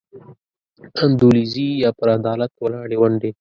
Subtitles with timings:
[1.03, 3.29] انډولیزي یا پر عدالت ولاړې ونډې.